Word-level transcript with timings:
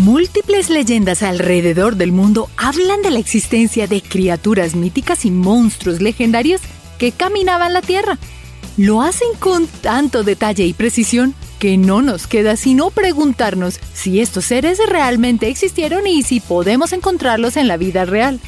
Múltiples 0.00 0.70
leyendas 0.70 1.22
alrededor 1.22 1.96
del 1.96 2.10
mundo 2.10 2.48
hablan 2.56 3.02
de 3.02 3.10
la 3.10 3.18
existencia 3.18 3.86
de 3.86 4.00
criaturas 4.00 4.74
míticas 4.74 5.26
y 5.26 5.30
monstruos 5.30 6.00
legendarios 6.00 6.62
que 6.98 7.12
caminaban 7.12 7.74
la 7.74 7.82
Tierra. 7.82 8.16
Lo 8.78 9.02
hacen 9.02 9.28
con 9.38 9.66
tanto 9.66 10.22
detalle 10.22 10.64
y 10.64 10.72
precisión 10.72 11.34
que 11.58 11.76
no 11.76 12.00
nos 12.00 12.26
queda 12.26 12.56
sino 12.56 12.90
preguntarnos 12.90 13.78
si 13.92 14.20
estos 14.20 14.46
seres 14.46 14.78
realmente 14.88 15.48
existieron 15.48 16.06
y 16.06 16.22
si 16.22 16.40
podemos 16.40 16.94
encontrarlos 16.94 17.58
en 17.58 17.68
la 17.68 17.76
vida 17.76 18.06
real. 18.06 18.40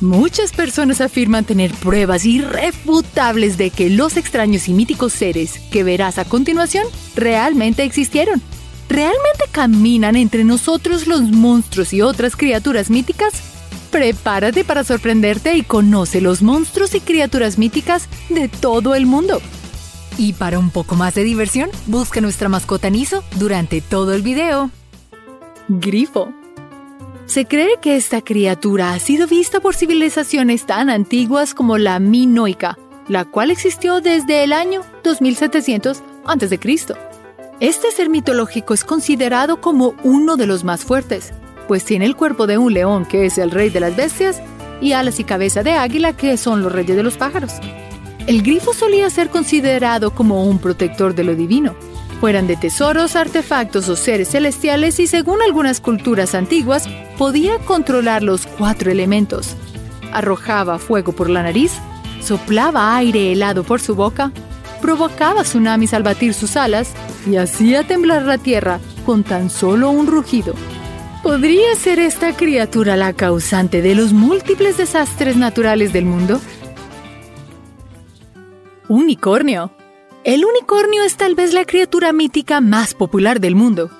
Muchas 0.00 0.52
personas 0.52 1.00
afirman 1.00 1.44
tener 1.44 1.72
pruebas 1.72 2.24
irrefutables 2.24 3.58
de 3.58 3.70
que 3.70 3.90
los 3.90 4.16
extraños 4.16 4.68
y 4.68 4.74
míticos 4.74 5.12
seres 5.12 5.58
que 5.72 5.82
verás 5.82 6.18
a 6.18 6.24
continuación 6.24 6.86
realmente 7.16 7.82
existieron. 7.82 8.40
¿Realmente 8.90 9.44
caminan 9.52 10.16
entre 10.16 10.42
nosotros 10.42 11.06
los 11.06 11.22
monstruos 11.22 11.92
y 11.92 12.02
otras 12.02 12.34
criaturas 12.34 12.90
míticas? 12.90 13.32
Prepárate 13.92 14.64
para 14.64 14.82
sorprenderte 14.82 15.54
y 15.54 15.62
conoce 15.62 16.20
los 16.20 16.42
monstruos 16.42 16.96
y 16.96 17.00
criaturas 17.00 17.56
míticas 17.56 18.08
de 18.30 18.48
todo 18.48 18.96
el 18.96 19.06
mundo. 19.06 19.40
Y 20.18 20.32
para 20.32 20.58
un 20.58 20.70
poco 20.70 20.96
más 20.96 21.14
de 21.14 21.22
diversión, 21.22 21.70
busca 21.86 22.20
nuestra 22.20 22.48
mascota 22.48 22.90
Niso 22.90 23.22
durante 23.36 23.80
todo 23.80 24.12
el 24.12 24.22
video. 24.22 24.72
Grifo. 25.68 26.34
Se 27.26 27.46
cree 27.46 27.78
que 27.80 27.94
esta 27.94 28.22
criatura 28.22 28.92
ha 28.92 28.98
sido 28.98 29.28
vista 29.28 29.60
por 29.60 29.76
civilizaciones 29.76 30.66
tan 30.66 30.90
antiguas 30.90 31.54
como 31.54 31.78
la 31.78 32.00
minoica, 32.00 32.76
la 33.06 33.24
cual 33.24 33.52
existió 33.52 34.00
desde 34.00 34.42
el 34.42 34.52
año 34.52 34.82
2700 35.04 36.02
a.C. 36.26 36.58
Este 37.60 37.90
ser 37.90 38.08
mitológico 38.08 38.72
es 38.72 38.84
considerado 38.84 39.60
como 39.60 39.94
uno 40.02 40.36
de 40.36 40.46
los 40.46 40.64
más 40.64 40.82
fuertes, 40.82 41.34
pues 41.68 41.84
tiene 41.84 42.06
el 42.06 42.16
cuerpo 42.16 42.46
de 42.46 42.56
un 42.56 42.72
león, 42.72 43.04
que 43.04 43.26
es 43.26 43.36
el 43.36 43.50
rey 43.50 43.68
de 43.68 43.80
las 43.80 43.94
bestias, 43.94 44.40
y 44.80 44.92
alas 44.92 45.20
y 45.20 45.24
cabeza 45.24 45.62
de 45.62 45.72
águila, 45.72 46.14
que 46.14 46.38
son 46.38 46.62
los 46.62 46.72
reyes 46.72 46.96
de 46.96 47.02
los 47.02 47.18
pájaros. 47.18 47.52
El 48.26 48.40
grifo 48.40 48.72
solía 48.72 49.10
ser 49.10 49.28
considerado 49.28 50.14
como 50.14 50.46
un 50.46 50.58
protector 50.58 51.14
de 51.14 51.22
lo 51.22 51.34
divino, 51.34 51.74
fueran 52.18 52.46
de 52.46 52.56
tesoros, 52.56 53.14
artefactos 53.14 53.90
o 53.90 53.96
seres 53.96 54.30
celestiales 54.30 54.98
y 54.98 55.06
según 55.06 55.42
algunas 55.42 55.82
culturas 55.82 56.34
antiguas, 56.34 56.88
podía 57.18 57.58
controlar 57.58 58.22
los 58.22 58.46
cuatro 58.46 58.90
elementos. 58.90 59.54
Arrojaba 60.12 60.78
fuego 60.78 61.12
por 61.12 61.28
la 61.28 61.42
nariz, 61.42 61.72
soplaba 62.22 62.96
aire 62.96 63.32
helado 63.32 63.64
por 63.64 63.82
su 63.82 63.94
boca, 63.94 64.32
provocaba 64.80 65.42
tsunamis 65.42 65.94
al 65.94 66.02
batir 66.02 66.34
sus 66.34 66.56
alas 66.56 66.92
y 67.30 67.36
hacía 67.36 67.84
temblar 67.84 68.22
la 68.22 68.38
tierra 68.38 68.80
con 69.06 69.22
tan 69.22 69.50
solo 69.50 69.90
un 69.90 70.06
rugido. 70.06 70.54
¿Podría 71.22 71.74
ser 71.76 71.98
esta 71.98 72.34
criatura 72.34 72.96
la 72.96 73.12
causante 73.12 73.82
de 73.82 73.94
los 73.94 74.12
múltiples 74.12 74.78
desastres 74.78 75.36
naturales 75.36 75.92
del 75.92 76.06
mundo? 76.06 76.40
Unicornio. 78.88 79.70
El 80.24 80.44
unicornio 80.44 81.02
es 81.04 81.16
tal 81.16 81.34
vez 81.34 81.52
la 81.52 81.64
criatura 81.64 82.12
mítica 82.12 82.60
más 82.60 82.94
popular 82.94 83.40
del 83.40 83.54
mundo, 83.54 83.90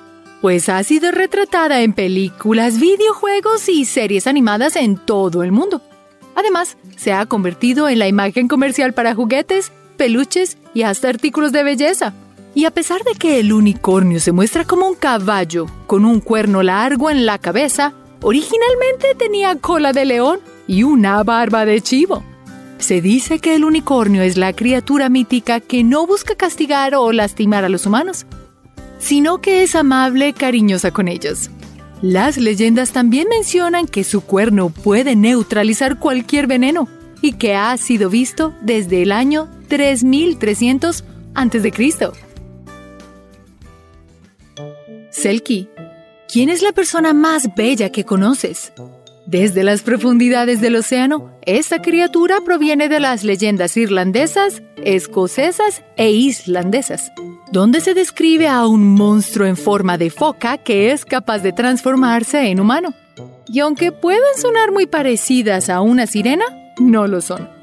pues 0.41 0.67
ha 0.69 0.83
sido 0.83 1.11
retratada 1.11 1.81
en 1.81 1.93
películas, 1.93 2.79
videojuegos 2.79 3.69
y 3.69 3.85
series 3.85 4.27
animadas 4.27 4.75
en 4.75 4.97
todo 4.97 5.43
el 5.43 5.51
mundo. 5.51 5.81
Además, 6.35 6.77
se 6.97 7.13
ha 7.13 7.25
convertido 7.25 7.87
en 7.87 7.99
la 7.99 8.07
imagen 8.07 8.47
comercial 8.47 8.93
para 8.93 9.15
juguetes 9.15 9.71
peluches 10.01 10.57
y 10.73 10.81
hasta 10.81 11.09
artículos 11.09 11.51
de 11.51 11.61
belleza. 11.61 12.15
Y 12.55 12.65
a 12.65 12.71
pesar 12.71 13.03
de 13.03 13.13
que 13.13 13.39
el 13.39 13.53
unicornio 13.53 14.19
se 14.19 14.31
muestra 14.31 14.65
como 14.65 14.87
un 14.87 14.95
caballo 14.95 15.67
con 15.85 16.05
un 16.05 16.21
cuerno 16.21 16.63
largo 16.63 17.11
en 17.11 17.27
la 17.27 17.37
cabeza, 17.37 17.93
originalmente 18.23 19.13
tenía 19.15 19.55
cola 19.57 19.93
de 19.93 20.05
león 20.05 20.39
y 20.65 20.81
una 20.81 21.21
barba 21.21 21.65
de 21.65 21.81
chivo. 21.81 22.23
Se 22.79 22.99
dice 22.99 23.37
que 23.37 23.53
el 23.53 23.63
unicornio 23.63 24.23
es 24.23 24.37
la 24.37 24.53
criatura 24.53 25.07
mítica 25.07 25.59
que 25.59 25.83
no 25.83 26.07
busca 26.07 26.33
castigar 26.33 26.95
o 26.95 27.11
lastimar 27.11 27.63
a 27.63 27.69
los 27.69 27.85
humanos, 27.85 28.25
sino 28.97 29.39
que 29.39 29.61
es 29.61 29.75
amable, 29.75 30.33
cariñosa 30.33 30.89
con 30.89 31.09
ellos. 31.09 31.51
Las 32.01 32.37
leyendas 32.37 32.91
también 32.91 33.27
mencionan 33.29 33.85
que 33.85 34.03
su 34.03 34.21
cuerno 34.21 34.69
puede 34.69 35.15
neutralizar 35.15 35.99
cualquier 35.99 36.47
veneno 36.47 36.87
y 37.21 37.33
que 37.33 37.53
ha 37.53 37.77
sido 37.77 38.09
visto 38.09 38.55
desde 38.63 39.03
el 39.03 39.11
año 39.11 39.47
3300 39.71 41.05
a.C. 41.33 42.11
Selkie, 45.11 45.69
¿quién 46.27 46.49
es 46.49 46.61
la 46.61 46.73
persona 46.73 47.13
más 47.13 47.55
bella 47.55 47.89
que 47.89 48.03
conoces? 48.03 48.73
Desde 49.25 49.63
las 49.63 49.81
profundidades 49.81 50.59
del 50.59 50.75
océano, 50.75 51.31
esta 51.43 51.81
criatura 51.81 52.39
proviene 52.43 52.89
de 52.89 52.99
las 52.99 53.23
leyendas 53.23 53.77
irlandesas, 53.77 54.61
escocesas 54.83 55.85
e 55.95 56.11
islandesas, 56.11 57.09
donde 57.53 57.79
se 57.79 57.93
describe 57.93 58.49
a 58.49 58.67
un 58.67 58.85
monstruo 58.85 59.47
en 59.47 59.55
forma 59.55 59.97
de 59.97 60.09
foca 60.09 60.57
que 60.57 60.91
es 60.91 61.05
capaz 61.05 61.39
de 61.39 61.53
transformarse 61.53 62.49
en 62.49 62.59
humano. 62.59 62.93
Y 63.47 63.61
aunque 63.61 63.93
pueden 63.93 64.21
sonar 64.37 64.73
muy 64.73 64.85
parecidas 64.85 65.69
a 65.69 65.79
una 65.79 66.07
sirena, 66.07 66.43
no 66.77 67.07
lo 67.07 67.21
son. 67.21 67.60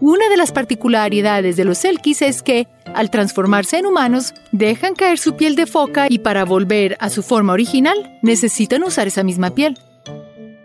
Una 0.00 0.28
de 0.28 0.36
las 0.36 0.52
particularidades 0.52 1.56
de 1.56 1.64
los 1.64 1.78
selkies 1.78 2.22
es 2.22 2.42
que, 2.42 2.68
al 2.94 3.10
transformarse 3.10 3.78
en 3.78 3.86
humanos, 3.86 4.34
dejan 4.52 4.94
caer 4.94 5.18
su 5.18 5.36
piel 5.36 5.56
de 5.56 5.66
foca 5.66 6.06
y 6.08 6.18
para 6.18 6.44
volver 6.44 6.96
a 7.00 7.10
su 7.10 7.22
forma 7.22 7.52
original 7.52 8.18
necesitan 8.22 8.84
usar 8.84 9.06
esa 9.06 9.22
misma 9.22 9.50
piel. 9.50 9.76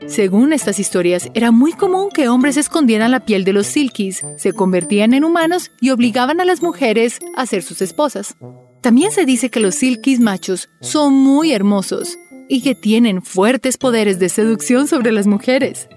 Según 0.08 0.53
estas 0.53 0.80
historias, 0.80 1.30
era 1.34 1.52
muy 1.52 1.74
común 1.74 2.09
que 2.14 2.28
hombres 2.28 2.58
escondieran 2.58 3.09
la 3.09 3.25
piel 3.25 3.44
de 3.44 3.53
los 3.53 3.66
silkies, 3.66 4.24
se 4.38 4.53
convertían 4.53 5.14
en 5.14 5.24
humanos 5.24 5.72
y 5.81 5.90
obligaban 5.90 6.40
a 6.40 6.46
las 6.46 6.62
mujeres 6.62 7.19
a 7.35 7.46
ser 7.47 7.64
sus 7.64 7.81
esposas. 7.81 8.35
También 8.81 9.12
se 9.12 9.25
dice 9.25 9.50
que 9.50 9.59
los 9.59 9.74
silkies 9.74 10.19
machos 10.19 10.69
son 10.80 11.14
muy 11.16 11.53
hermosos 11.53 12.19
y 12.47 12.62
que 12.62 12.75
tienen 12.75 13.24
fuertes 13.24 13.78
poderes 13.78 14.19
de 14.19 14.30
seducción 14.30 14.88
sobre 14.88 15.12
las 15.12 15.25
mujeres. 15.25 15.90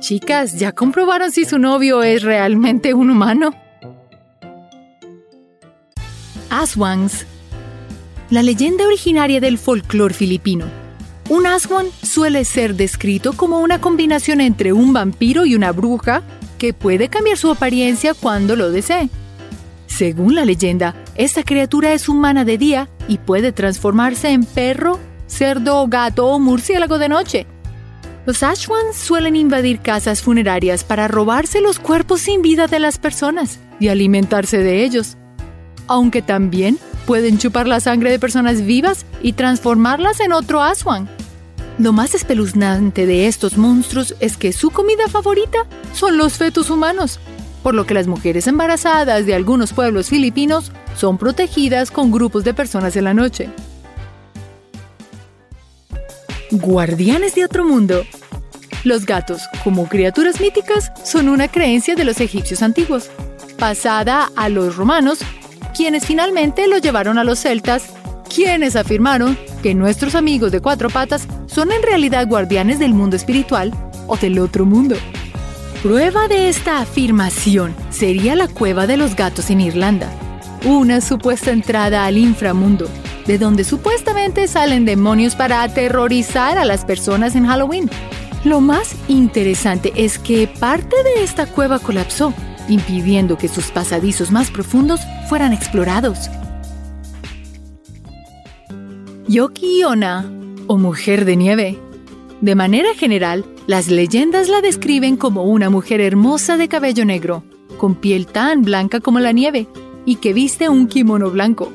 Chicas, 0.00 0.58
¿ya 0.58 0.72
comprobaron 0.72 1.32
si 1.32 1.44
su 1.44 1.58
novio 1.58 2.02
es 2.02 2.22
realmente 2.22 2.94
un 2.94 3.10
humano? 3.10 3.54
Aswans. 6.50 7.26
La 8.30 8.42
leyenda 8.42 8.86
originaria 8.86 9.40
del 9.40 9.58
folclore 9.58 10.14
filipino. 10.14 10.66
Un 11.28 11.46
aswan 11.46 11.86
suele 12.02 12.44
ser 12.44 12.74
descrito 12.74 13.32
como 13.32 13.60
una 13.60 13.80
combinación 13.80 14.40
entre 14.40 14.72
un 14.72 14.92
vampiro 14.92 15.44
y 15.44 15.54
una 15.54 15.72
bruja 15.72 16.22
que 16.58 16.72
puede 16.72 17.08
cambiar 17.08 17.36
su 17.36 17.50
apariencia 17.50 18.14
cuando 18.14 18.54
lo 18.54 18.70
desee. 18.70 19.08
Según 19.86 20.34
la 20.34 20.44
leyenda, 20.44 20.94
esta 21.14 21.42
criatura 21.42 21.92
es 21.92 22.08
humana 22.08 22.44
de 22.44 22.58
día 22.58 22.88
y 23.08 23.18
puede 23.18 23.52
transformarse 23.52 24.28
en 24.28 24.44
perro, 24.44 25.00
cerdo, 25.26 25.86
gato 25.88 26.26
o 26.26 26.38
murciélago 26.38 26.98
de 26.98 27.08
noche. 27.08 27.46
Los 28.26 28.42
Ashwans 28.42 28.96
suelen 28.96 29.36
invadir 29.36 29.78
casas 29.78 30.20
funerarias 30.20 30.82
para 30.82 31.06
robarse 31.06 31.60
los 31.60 31.78
cuerpos 31.78 32.22
sin 32.22 32.42
vida 32.42 32.66
de 32.66 32.80
las 32.80 32.98
personas 32.98 33.60
y 33.78 33.86
alimentarse 33.86 34.58
de 34.58 34.82
ellos. 34.82 35.16
Aunque 35.86 36.22
también 36.22 36.76
pueden 37.06 37.38
chupar 37.38 37.68
la 37.68 37.78
sangre 37.78 38.10
de 38.10 38.18
personas 38.18 38.66
vivas 38.66 39.06
y 39.22 39.34
transformarlas 39.34 40.18
en 40.18 40.32
otro 40.32 40.60
Ashwan. 40.60 41.08
Lo 41.78 41.92
más 41.92 42.16
espeluznante 42.16 43.06
de 43.06 43.28
estos 43.28 43.56
monstruos 43.56 44.16
es 44.18 44.36
que 44.36 44.52
su 44.52 44.72
comida 44.72 45.06
favorita 45.06 45.58
son 45.92 46.18
los 46.18 46.32
fetos 46.32 46.68
humanos, 46.68 47.20
por 47.62 47.74
lo 47.74 47.86
que 47.86 47.94
las 47.94 48.08
mujeres 48.08 48.48
embarazadas 48.48 49.24
de 49.24 49.34
algunos 49.36 49.72
pueblos 49.72 50.08
filipinos 50.08 50.72
son 50.96 51.16
protegidas 51.16 51.92
con 51.92 52.10
grupos 52.10 52.42
de 52.42 52.54
personas 52.54 52.96
en 52.96 53.04
la 53.04 53.14
noche. 53.14 53.50
Guardianes 56.50 57.34
de 57.34 57.44
otro 57.44 57.64
mundo. 57.64 58.04
Los 58.84 59.04
gatos, 59.04 59.42
como 59.64 59.88
criaturas 59.88 60.40
míticas, 60.40 60.92
son 61.04 61.28
una 61.28 61.48
creencia 61.48 61.96
de 61.96 62.04
los 62.04 62.20
egipcios 62.20 62.62
antiguos, 62.62 63.10
pasada 63.58 64.30
a 64.36 64.48
los 64.48 64.76
romanos, 64.76 65.18
quienes 65.76 66.06
finalmente 66.06 66.68
lo 66.68 66.78
llevaron 66.78 67.18
a 67.18 67.24
los 67.24 67.40
celtas, 67.40 67.86
quienes 68.32 68.76
afirmaron 68.76 69.36
que 69.62 69.74
nuestros 69.74 70.14
amigos 70.14 70.52
de 70.52 70.60
cuatro 70.60 70.88
patas 70.88 71.26
son 71.46 71.72
en 71.72 71.82
realidad 71.82 72.28
guardianes 72.28 72.78
del 72.78 72.94
mundo 72.94 73.16
espiritual 73.16 73.72
o 74.06 74.16
del 74.16 74.38
otro 74.38 74.64
mundo. 74.64 74.96
Prueba 75.82 76.28
de 76.28 76.48
esta 76.48 76.80
afirmación 76.80 77.74
sería 77.90 78.36
la 78.36 78.46
cueva 78.46 78.86
de 78.86 78.96
los 78.96 79.16
gatos 79.16 79.50
en 79.50 79.60
Irlanda, 79.60 80.10
una 80.64 81.00
supuesta 81.00 81.50
entrada 81.50 82.06
al 82.06 82.18
inframundo, 82.18 82.88
de 83.26 83.38
donde 83.38 83.64
supuestamente 83.64 84.48
salen 84.48 84.84
demonios 84.84 85.34
para 85.34 85.62
aterrorizar 85.62 86.58
a 86.58 86.64
las 86.64 86.84
personas 86.84 87.34
en 87.34 87.46
Halloween. 87.46 87.90
Lo 88.44 88.60
más 88.60 88.94
interesante 89.08 89.92
es 89.96 90.18
que 90.18 90.46
parte 90.46 90.96
de 91.02 91.24
esta 91.24 91.46
cueva 91.46 91.78
colapsó, 91.78 92.32
impidiendo 92.68 93.36
que 93.36 93.48
sus 93.48 93.70
pasadizos 93.70 94.30
más 94.30 94.50
profundos 94.50 95.00
fueran 95.28 95.52
explorados. 95.52 96.30
Yoki 99.28 99.82
Ona 99.82 100.30
o 100.68 100.78
mujer 100.78 101.24
de 101.24 101.36
nieve. 101.36 101.78
De 102.40 102.54
manera 102.54 102.94
general, 102.94 103.44
las 103.66 103.88
leyendas 103.88 104.48
la 104.48 104.60
describen 104.60 105.16
como 105.16 105.44
una 105.44 105.70
mujer 105.70 106.00
hermosa 106.00 106.56
de 106.56 106.68
cabello 106.68 107.04
negro, 107.04 107.42
con 107.78 107.96
piel 107.96 108.26
tan 108.26 108.62
blanca 108.62 109.00
como 109.00 109.18
la 109.18 109.32
nieve, 109.32 109.66
y 110.04 110.16
que 110.16 110.32
viste 110.32 110.68
un 110.68 110.86
kimono 110.86 111.30
blanco. 111.30 111.72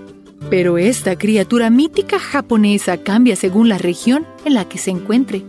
Pero 0.51 0.77
esta 0.77 1.17
criatura 1.17 1.69
mítica 1.69 2.19
japonesa 2.19 2.97
cambia 2.97 3.37
según 3.37 3.69
la 3.69 3.77
región 3.77 4.27
en 4.43 4.53
la 4.53 4.67
que 4.67 4.77
se 4.77 4.91
encuentre. 4.91 5.43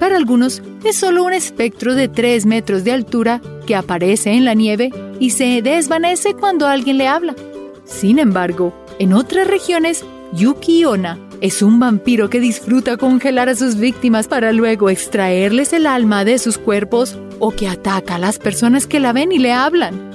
Para 0.00 0.16
algunos 0.16 0.60
es 0.82 0.96
solo 0.96 1.22
un 1.22 1.32
espectro 1.32 1.94
de 1.94 2.08
3 2.08 2.46
metros 2.46 2.82
de 2.82 2.90
altura 2.90 3.40
que 3.64 3.76
aparece 3.76 4.32
en 4.32 4.44
la 4.44 4.54
nieve 4.54 4.90
y 5.20 5.30
se 5.30 5.62
desvanece 5.62 6.34
cuando 6.34 6.66
alguien 6.66 6.98
le 6.98 7.06
habla. 7.06 7.36
Sin 7.84 8.18
embargo, 8.18 8.74
en 8.98 9.12
otras 9.12 9.46
regiones, 9.46 10.04
Yuki 10.32 10.84
Onna 10.84 11.16
es 11.40 11.62
un 11.62 11.78
vampiro 11.78 12.28
que 12.28 12.40
disfruta 12.40 12.96
congelar 12.96 13.48
a 13.48 13.54
sus 13.54 13.76
víctimas 13.76 14.26
para 14.26 14.52
luego 14.52 14.90
extraerles 14.90 15.72
el 15.72 15.86
alma 15.86 16.24
de 16.24 16.40
sus 16.40 16.58
cuerpos 16.58 17.16
o 17.38 17.52
que 17.52 17.68
ataca 17.68 18.16
a 18.16 18.18
las 18.18 18.40
personas 18.40 18.88
que 18.88 18.98
la 18.98 19.12
ven 19.12 19.30
y 19.30 19.38
le 19.38 19.52
hablan. 19.52 20.10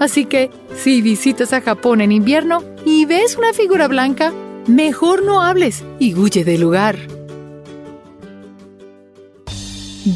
Así 0.00 0.24
que, 0.24 0.50
si 0.76 1.00
visitas 1.00 1.52
a 1.52 1.60
Japón 1.60 2.00
en 2.00 2.12
invierno 2.12 2.62
y 2.90 3.04
ves 3.04 3.36
una 3.36 3.52
figura 3.52 3.86
blanca, 3.86 4.32
mejor 4.66 5.22
no 5.22 5.42
hables 5.42 5.84
y 5.98 6.14
huye 6.14 6.42
del 6.42 6.62
lugar. 6.62 6.96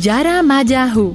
Yara 0.01 0.43
Mayahu. 0.43 1.15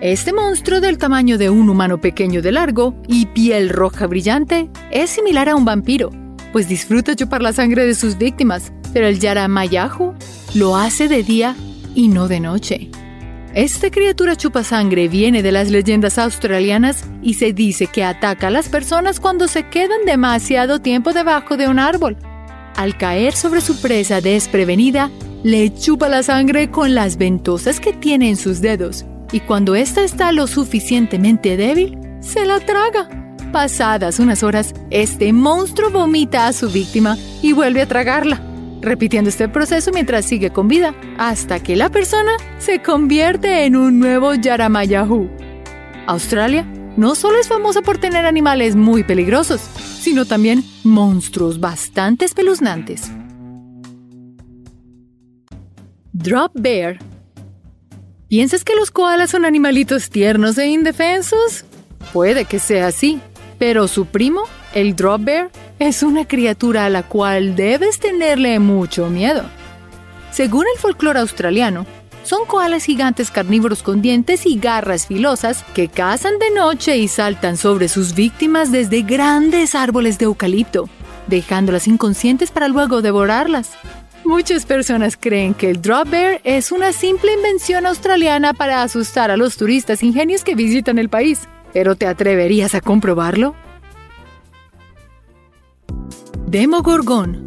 Este 0.00 0.32
monstruo 0.32 0.80
del 0.80 0.96
tamaño 0.96 1.36
de 1.36 1.50
un 1.50 1.68
humano 1.68 2.00
pequeño 2.00 2.40
de 2.40 2.52
largo 2.52 2.94
y 3.06 3.26
piel 3.26 3.68
roja 3.68 4.06
brillante 4.06 4.70
es 4.90 5.10
similar 5.10 5.50
a 5.50 5.54
un 5.54 5.66
vampiro, 5.66 6.10
pues 6.50 6.66
disfruta 6.66 7.14
chupar 7.14 7.42
la 7.42 7.52
sangre 7.52 7.84
de 7.84 7.94
sus 7.94 8.16
víctimas, 8.16 8.72
pero 8.94 9.06
el 9.06 9.20
Yara 9.20 9.48
Mayahu 9.48 10.14
lo 10.54 10.76
hace 10.76 11.08
de 11.08 11.22
día 11.22 11.56
y 11.94 12.08
no 12.08 12.26
de 12.26 12.40
noche. 12.40 12.90
Esta 13.54 13.90
criatura 13.90 14.36
chupa 14.36 14.62
sangre 14.62 15.08
viene 15.08 15.42
de 15.42 15.50
las 15.50 15.70
leyendas 15.70 16.18
australianas 16.18 17.04
y 17.20 17.34
se 17.34 17.52
dice 17.52 17.88
que 17.88 18.04
ataca 18.04 18.46
a 18.46 18.50
las 18.50 18.68
personas 18.68 19.18
cuando 19.18 19.48
se 19.48 19.68
quedan 19.68 20.04
demasiado 20.06 20.80
tiempo 20.80 21.12
debajo 21.12 21.56
de 21.56 21.66
un 21.66 21.80
árbol. 21.80 22.16
Al 22.76 22.96
caer 22.96 23.34
sobre 23.34 23.60
su 23.60 23.80
presa 23.80 24.20
desprevenida, 24.20 25.10
le 25.42 25.74
chupa 25.74 26.08
la 26.08 26.22
sangre 26.22 26.70
con 26.70 26.94
las 26.94 27.16
ventosas 27.16 27.80
que 27.80 27.92
tiene 27.92 28.28
en 28.28 28.36
sus 28.36 28.60
dedos 28.60 29.04
y 29.32 29.40
cuando 29.40 29.74
ésta 29.74 30.04
está 30.04 30.30
lo 30.30 30.46
suficientemente 30.46 31.56
débil, 31.56 31.98
se 32.20 32.46
la 32.46 32.60
traga. 32.60 33.08
Pasadas 33.50 34.20
unas 34.20 34.44
horas, 34.44 34.74
este 34.90 35.32
monstruo 35.32 35.90
vomita 35.90 36.46
a 36.46 36.52
su 36.52 36.70
víctima 36.70 37.16
y 37.42 37.52
vuelve 37.52 37.82
a 37.82 37.86
tragarla 37.86 38.49
repitiendo 38.80 39.30
este 39.30 39.48
proceso 39.48 39.90
mientras 39.92 40.24
sigue 40.24 40.50
con 40.50 40.68
vida, 40.68 40.94
hasta 41.18 41.62
que 41.62 41.76
la 41.76 41.90
persona 41.90 42.32
se 42.58 42.80
convierte 42.80 43.64
en 43.64 43.76
un 43.76 43.98
nuevo 43.98 44.34
Yaramayahu. 44.34 45.28
Australia 46.06 46.64
no 46.96 47.14
solo 47.14 47.38
es 47.38 47.48
famosa 47.48 47.82
por 47.82 47.98
tener 47.98 48.26
animales 48.26 48.76
muy 48.76 49.04
peligrosos, 49.04 49.60
sino 49.60 50.24
también 50.24 50.64
monstruos 50.84 51.60
bastante 51.60 52.24
espeluznantes. 52.24 53.10
Drop 56.12 56.52
Bear 56.54 56.98
¿Piensas 58.30 58.62
que 58.62 58.76
los 58.76 58.92
koalas 58.92 59.30
son 59.30 59.44
animalitos 59.44 60.08
tiernos 60.08 60.56
e 60.56 60.68
indefensos? 60.68 61.64
Puede 62.12 62.44
que 62.44 62.60
sea 62.60 62.86
así, 62.86 63.20
pero 63.58 63.88
su 63.88 64.06
primo, 64.06 64.42
el 64.72 64.94
Drop 64.94 65.24
Bear, 65.24 65.50
es 65.80 66.02
una 66.02 66.28
criatura 66.28 66.84
a 66.84 66.90
la 66.90 67.02
cual 67.02 67.56
debes 67.56 67.98
tenerle 67.98 68.58
mucho 68.58 69.08
miedo. 69.08 69.44
Según 70.30 70.66
el 70.72 70.78
folclore 70.78 71.20
australiano, 71.20 71.86
son 72.22 72.44
koalas 72.44 72.84
gigantes 72.84 73.30
carnívoros 73.30 73.82
con 73.82 74.02
dientes 74.02 74.44
y 74.44 74.58
garras 74.58 75.06
filosas 75.06 75.64
que 75.74 75.88
cazan 75.88 76.38
de 76.38 76.50
noche 76.50 76.98
y 76.98 77.08
saltan 77.08 77.56
sobre 77.56 77.88
sus 77.88 78.14
víctimas 78.14 78.70
desde 78.70 79.00
grandes 79.00 79.74
árboles 79.74 80.18
de 80.18 80.26
eucalipto, 80.26 80.90
dejándolas 81.28 81.88
inconscientes 81.88 82.50
para 82.50 82.68
luego 82.68 83.00
devorarlas. 83.00 83.70
Muchas 84.22 84.66
personas 84.66 85.16
creen 85.16 85.54
que 85.54 85.70
el 85.70 85.80
drop 85.80 86.10
bear 86.10 86.42
es 86.44 86.72
una 86.72 86.92
simple 86.92 87.32
invención 87.32 87.86
australiana 87.86 88.52
para 88.52 88.82
asustar 88.82 89.30
a 89.30 89.38
los 89.38 89.56
turistas 89.56 90.02
ingenios 90.02 90.44
que 90.44 90.54
visitan 90.54 90.98
el 90.98 91.08
país. 91.08 91.48
¿Pero 91.72 91.96
te 91.96 92.06
atreverías 92.06 92.74
a 92.74 92.82
comprobarlo? 92.82 93.54
Demogorgon. 96.50 97.44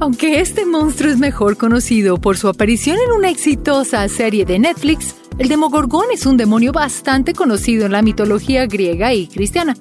Aunque 0.00 0.40
este 0.40 0.66
monstruo 0.66 1.12
es 1.12 1.16
mejor 1.16 1.56
conocido 1.56 2.16
por 2.16 2.36
su 2.36 2.48
aparición 2.48 2.96
en 2.98 3.12
una 3.12 3.30
exitosa 3.30 4.08
serie 4.08 4.44
de 4.44 4.58
Netflix, 4.58 5.14
el 5.38 5.48
Demogorgon 5.48 6.06
es 6.12 6.26
un 6.26 6.36
demonio 6.36 6.72
bastante 6.72 7.34
conocido 7.34 7.86
en 7.86 7.92
la 7.92 8.02
mitología 8.02 8.66
griega 8.66 9.14
y 9.14 9.28
cristiana. 9.28 9.76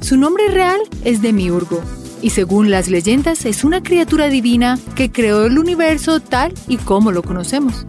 Su 0.00 0.16
nombre 0.16 0.48
real 0.48 0.80
es 1.04 1.20
Demiurgo, 1.20 1.82
y 2.22 2.30
según 2.30 2.70
las 2.70 2.88
leyendas 2.88 3.44
es 3.44 3.64
una 3.64 3.82
criatura 3.82 4.28
divina 4.28 4.78
que 4.94 5.12
creó 5.12 5.44
el 5.44 5.58
universo 5.58 6.20
tal 6.20 6.54
y 6.68 6.78
como 6.78 7.12
lo 7.12 7.22
conocemos. 7.22 7.84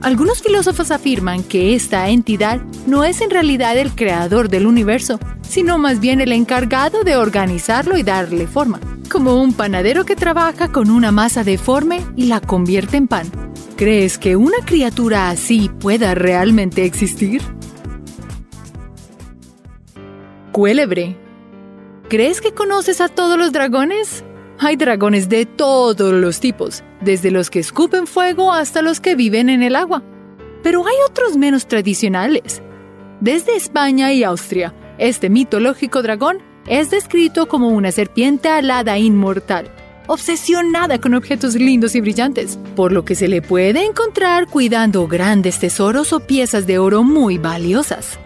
Algunos 0.00 0.42
filósofos 0.42 0.92
afirman 0.92 1.42
que 1.42 1.74
esta 1.74 2.08
entidad 2.08 2.60
no 2.86 3.02
es 3.02 3.20
en 3.20 3.30
realidad 3.30 3.76
el 3.76 3.90
creador 3.96 4.48
del 4.48 4.64
universo, 4.64 5.18
sino 5.42 5.76
más 5.76 5.98
bien 5.98 6.20
el 6.20 6.30
encargado 6.30 7.02
de 7.02 7.16
organizarlo 7.16 7.98
y 7.98 8.04
darle 8.04 8.46
forma, 8.46 8.78
como 9.06 9.40
un 9.40 9.52
panadero 9.52 10.04
que 10.04 10.16
trabaja 10.16 10.72
con 10.72 10.90
una 10.90 11.12
masa 11.12 11.44
deforme 11.44 12.04
y 12.16 12.26
la 12.26 12.40
convierte 12.40 12.96
en 12.96 13.08
pan. 13.08 13.26
¿Crees 13.76 14.18
que 14.18 14.36
una 14.36 14.58
criatura 14.64 15.30
así 15.30 15.70
pueda 15.80 16.14
realmente 16.14 16.84
existir? 16.84 17.42
Cuélebre. 20.52 21.16
¿Crees 22.08 22.40
que 22.40 22.54
conoces 22.54 23.00
a 23.00 23.08
todos 23.08 23.38
los 23.38 23.52
dragones? 23.52 24.24
Hay 24.58 24.76
dragones 24.76 25.28
de 25.28 25.44
todos 25.44 26.14
los 26.14 26.40
tipos, 26.40 26.82
desde 27.02 27.30
los 27.30 27.50
que 27.50 27.58
escupen 27.58 28.06
fuego 28.06 28.52
hasta 28.52 28.80
los 28.80 29.00
que 29.00 29.14
viven 29.14 29.50
en 29.50 29.62
el 29.62 29.76
agua. 29.76 30.02
Pero 30.62 30.86
hay 30.86 30.94
otros 31.06 31.36
menos 31.36 31.66
tradicionales. 31.66 32.62
Desde 33.20 33.56
España 33.56 34.12
y 34.12 34.24
Austria, 34.24 34.74
este 34.98 35.28
mitológico 35.28 36.02
dragón 36.02 36.38
es 36.66 36.90
descrito 36.90 37.46
como 37.48 37.68
una 37.68 37.92
serpiente 37.92 38.48
alada 38.48 38.98
inmortal, 38.98 39.70
obsesionada 40.06 40.98
con 41.00 41.14
objetos 41.14 41.54
lindos 41.54 41.94
y 41.94 42.00
brillantes, 42.00 42.58
por 42.74 42.92
lo 42.92 43.04
que 43.04 43.14
se 43.14 43.28
le 43.28 43.42
puede 43.42 43.84
encontrar 43.84 44.46
cuidando 44.46 45.06
grandes 45.06 45.58
tesoros 45.58 46.12
o 46.12 46.20
piezas 46.20 46.66
de 46.66 46.78
oro 46.78 47.02
muy 47.02 47.38
valiosas. 47.38 48.18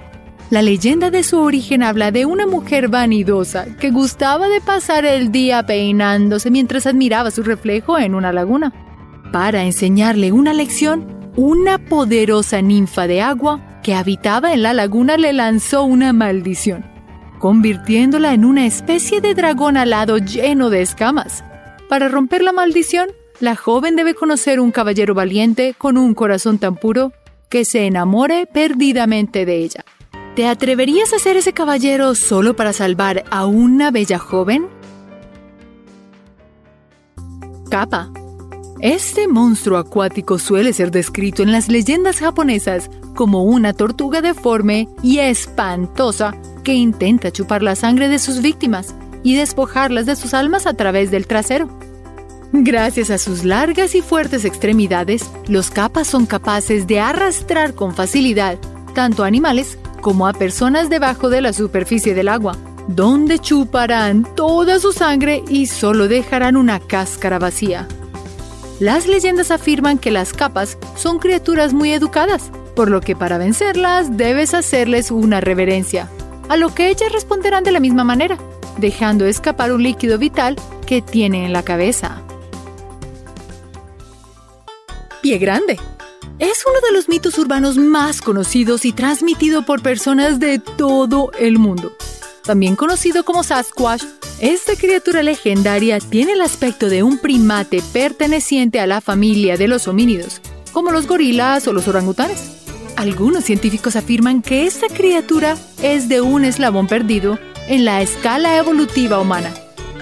La 0.50 0.62
leyenda 0.62 1.10
de 1.10 1.22
su 1.22 1.38
origen 1.38 1.84
habla 1.84 2.10
de 2.10 2.26
una 2.26 2.44
mujer 2.44 2.88
vanidosa 2.88 3.66
que 3.76 3.90
gustaba 3.90 4.48
de 4.48 4.60
pasar 4.60 5.04
el 5.04 5.30
día 5.30 5.64
peinándose 5.64 6.50
mientras 6.50 6.86
admiraba 6.86 7.30
su 7.30 7.44
reflejo 7.44 7.98
en 7.98 8.16
una 8.16 8.32
laguna. 8.32 8.72
Para 9.32 9.62
enseñarle 9.62 10.32
una 10.32 10.52
lección, 10.52 11.06
una 11.36 11.78
poderosa 11.78 12.62
ninfa 12.62 13.06
de 13.06 13.22
agua 13.22 13.60
que 13.84 13.94
habitaba 13.94 14.52
en 14.52 14.62
la 14.62 14.74
laguna 14.74 15.16
le 15.16 15.32
lanzó 15.32 15.84
una 15.84 16.12
maldición, 16.12 16.84
convirtiéndola 17.40 18.34
en 18.34 18.44
una 18.44 18.66
especie 18.66 19.20
de 19.20 19.34
dragón 19.34 19.76
alado 19.76 20.18
lleno 20.18 20.70
de 20.70 20.82
escamas. 20.82 21.42
Para 21.88 22.08
romper 22.08 22.42
la 22.42 22.52
maldición, 22.52 23.08
la 23.40 23.56
joven 23.56 23.96
debe 23.96 24.14
conocer 24.14 24.60
un 24.60 24.70
caballero 24.70 25.14
valiente 25.14 25.74
con 25.76 25.96
un 25.96 26.14
corazón 26.14 26.58
tan 26.58 26.76
puro 26.76 27.12
que 27.48 27.64
se 27.64 27.86
enamore 27.86 28.46
perdidamente 28.46 29.44
de 29.46 29.56
ella. 29.56 29.84
¿Te 30.36 30.46
atreverías 30.46 31.12
a 31.12 31.18
ser 31.18 31.36
ese 31.36 31.52
caballero 31.52 32.14
solo 32.14 32.54
para 32.54 32.72
salvar 32.72 33.24
a 33.30 33.46
una 33.46 33.90
bella 33.90 34.18
joven? 34.18 34.68
Capa. 37.70 38.10
Este 38.80 39.28
monstruo 39.28 39.78
acuático 39.78 40.38
suele 40.38 40.72
ser 40.72 40.90
descrito 40.90 41.42
en 41.42 41.52
las 41.52 41.68
leyendas 41.68 42.20
japonesas 42.20 42.90
como 43.14 43.44
una 43.44 43.72
tortuga 43.72 44.22
deforme 44.22 44.88
y 45.02 45.18
espantosa 45.18 46.34
intenta 46.74 47.30
chupar 47.30 47.62
la 47.62 47.76
sangre 47.76 48.08
de 48.08 48.18
sus 48.18 48.42
víctimas 48.42 48.94
y 49.22 49.36
despojarlas 49.36 50.06
de 50.06 50.16
sus 50.16 50.34
almas 50.34 50.66
a 50.66 50.74
través 50.74 51.10
del 51.10 51.26
trasero. 51.26 51.68
Gracias 52.52 53.10
a 53.10 53.18
sus 53.18 53.44
largas 53.44 53.94
y 53.94 54.02
fuertes 54.02 54.44
extremidades, 54.44 55.30
los 55.46 55.70
capas 55.70 56.08
son 56.08 56.26
capaces 56.26 56.86
de 56.86 56.98
arrastrar 56.98 57.74
con 57.74 57.94
facilidad 57.94 58.58
tanto 58.90 59.24
animales 59.24 59.78
como 60.00 60.26
a 60.26 60.32
personas 60.32 60.90
debajo 60.90 61.30
de 61.30 61.40
la 61.40 61.52
superficie 61.52 62.14
del 62.14 62.28
agua, 62.28 62.56
donde 62.88 63.38
chuparán 63.38 64.26
toda 64.34 64.78
su 64.78 64.92
sangre 64.92 65.42
y 65.48 65.66
solo 65.66 66.08
dejarán 66.08 66.56
una 66.56 66.80
cáscara 66.80 67.38
vacía. 67.38 67.86
Las 68.78 69.06
leyendas 69.06 69.50
afirman 69.50 69.98
que 69.98 70.10
las 70.10 70.32
capas 70.32 70.78
son 70.96 71.18
criaturas 71.18 71.74
muy 71.74 71.92
educadas, 71.92 72.50
por 72.74 72.90
lo 72.90 73.00
que 73.00 73.14
para 73.14 73.36
vencerlas 73.36 74.16
debes 74.16 74.54
hacerles 74.54 75.10
una 75.10 75.40
reverencia, 75.40 76.08
a 76.50 76.56
lo 76.56 76.74
que 76.74 76.90
ellas 76.90 77.12
responderán 77.12 77.62
de 77.62 77.70
la 77.70 77.78
misma 77.78 78.02
manera, 78.02 78.36
dejando 78.76 79.24
escapar 79.24 79.72
un 79.72 79.84
líquido 79.84 80.18
vital 80.18 80.56
que 80.84 81.00
tiene 81.00 81.46
en 81.46 81.52
la 81.52 81.62
cabeza. 81.62 82.22
pie 85.22 85.38
grande. 85.38 85.78
Es 86.40 86.64
uno 86.66 86.80
de 86.88 86.92
los 86.92 87.08
mitos 87.08 87.38
urbanos 87.38 87.76
más 87.76 88.20
conocidos 88.20 88.84
y 88.84 88.92
transmitido 88.92 89.64
por 89.64 89.82
personas 89.82 90.40
de 90.40 90.58
todo 90.58 91.30
el 91.38 91.58
mundo. 91.58 91.92
También 92.42 92.74
conocido 92.74 93.24
como 93.24 93.44
Sasquatch, 93.44 94.02
esta 94.40 94.74
criatura 94.74 95.22
legendaria 95.22 96.00
tiene 96.00 96.32
el 96.32 96.40
aspecto 96.40 96.88
de 96.88 97.02
un 97.02 97.18
primate 97.18 97.80
perteneciente 97.92 98.80
a 98.80 98.86
la 98.86 99.00
familia 99.00 99.56
de 99.56 99.68
los 99.68 99.86
homínidos, 99.86 100.40
como 100.72 100.90
los 100.90 101.06
gorilas 101.06 101.68
o 101.68 101.72
los 101.72 101.86
orangutanes. 101.86 102.59
Algunos 102.96 103.44
científicos 103.44 103.96
afirman 103.96 104.42
que 104.42 104.66
esta 104.66 104.86
criatura 104.88 105.56
es 105.82 106.08
de 106.08 106.20
un 106.20 106.44
eslabón 106.44 106.86
perdido 106.86 107.38
en 107.66 107.84
la 107.84 108.02
escala 108.02 108.56
evolutiva 108.56 109.20
humana, 109.20 109.50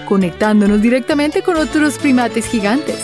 conectándonos 0.07 0.81
directamente 0.81 1.41
con 1.41 1.57
otros 1.57 1.97
primates 1.97 2.45
gigantes. 2.47 2.97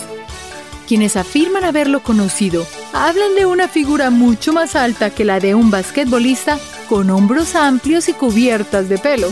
Quienes 0.88 1.16
afirman 1.16 1.64
haberlo 1.64 2.04
conocido 2.04 2.68
hablan 2.94 3.36
de 3.36 3.46
una 3.46 3.68
figura 3.68 4.10
mucho 4.10 4.54
más 4.54 4.76
alta 4.76 5.10
que 5.10 5.26
la 5.26 5.40
de 5.40 5.56
un 5.56 5.72
basquetbolista 5.72 6.60
con 6.88 7.10
hombros 7.10 7.56
amplios 7.56 8.08
y 8.10 8.14
cubiertas 8.14 8.90
de 8.90 8.98
pelo. 8.98 9.32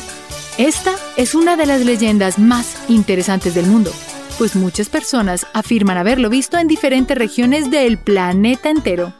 Esta 0.57 0.93
es 1.17 1.35
una 1.35 1.55
de 1.55 1.65
las 1.65 1.81
leyendas 1.81 2.39
más 2.39 2.77
interesantes 2.87 3.53
del 3.53 3.65
mundo, 3.65 3.91
pues 4.37 4.55
muchas 4.55 4.89
personas 4.89 5.45
afirman 5.53 5.97
haberlo 5.97 6.29
visto 6.29 6.57
en 6.57 6.67
diferentes 6.67 7.17
regiones 7.17 7.69
del 7.69 7.97
planeta 7.97 8.69
entero. 8.69 9.13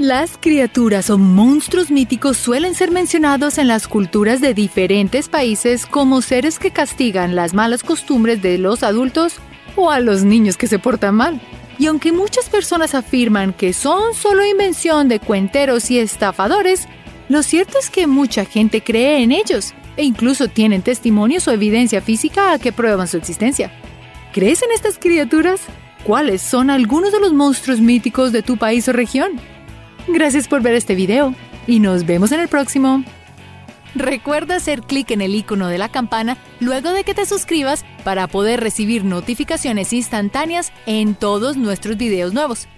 Las 0.00 0.38
criaturas 0.38 1.10
o 1.10 1.18
monstruos 1.18 1.90
míticos 1.90 2.38
suelen 2.38 2.74
ser 2.74 2.90
mencionados 2.90 3.58
en 3.58 3.68
las 3.68 3.86
culturas 3.86 4.40
de 4.40 4.54
diferentes 4.54 5.28
países 5.28 5.84
como 5.84 6.22
seres 6.22 6.58
que 6.58 6.70
castigan 6.70 7.36
las 7.36 7.52
malas 7.52 7.82
costumbres 7.82 8.40
de 8.40 8.56
los 8.56 8.82
adultos 8.82 9.34
o 9.76 9.90
a 9.90 10.00
los 10.00 10.24
niños 10.24 10.56
que 10.56 10.68
se 10.68 10.78
portan 10.78 11.16
mal. 11.16 11.38
Y 11.78 11.84
aunque 11.84 12.12
muchas 12.12 12.48
personas 12.48 12.94
afirman 12.94 13.52
que 13.52 13.74
son 13.74 14.14
solo 14.14 14.42
invención 14.42 15.06
de 15.08 15.20
cuenteros 15.20 15.90
y 15.90 15.98
estafadores, 15.98 16.88
lo 17.28 17.42
cierto 17.42 17.78
es 17.78 17.90
que 17.90 18.06
mucha 18.06 18.46
gente 18.46 18.82
cree 18.82 19.22
en 19.22 19.32
ellos 19.32 19.74
e 19.98 20.04
incluso 20.04 20.48
tienen 20.48 20.80
testimonios 20.80 21.46
o 21.46 21.52
evidencia 21.52 22.00
física 22.00 22.58
que 22.58 22.72
prueban 22.72 23.06
su 23.06 23.18
existencia. 23.18 23.70
¿Crees 24.32 24.62
en 24.62 24.72
estas 24.72 24.96
criaturas? 24.96 25.60
¿Cuáles 26.04 26.40
son 26.40 26.70
algunos 26.70 27.12
de 27.12 27.20
los 27.20 27.34
monstruos 27.34 27.80
míticos 27.80 28.32
de 28.32 28.40
tu 28.40 28.56
país 28.56 28.88
o 28.88 28.94
región? 28.94 29.38
Gracias 30.12 30.48
por 30.48 30.60
ver 30.60 30.74
este 30.74 30.96
video 30.96 31.34
y 31.68 31.78
nos 31.78 32.04
vemos 32.04 32.32
en 32.32 32.40
el 32.40 32.48
próximo. 32.48 33.04
Recuerda 33.94 34.56
hacer 34.56 34.82
clic 34.82 35.10
en 35.12 35.20
el 35.20 35.34
icono 35.34 35.68
de 35.68 35.78
la 35.78 35.88
campana 35.88 36.36
luego 36.58 36.92
de 36.92 37.04
que 37.04 37.14
te 37.14 37.26
suscribas 37.26 37.84
para 38.04 38.26
poder 38.26 38.60
recibir 38.60 39.04
notificaciones 39.04 39.92
instantáneas 39.92 40.72
en 40.86 41.14
todos 41.14 41.56
nuestros 41.56 41.96
videos 41.96 42.32
nuevos. 42.32 42.68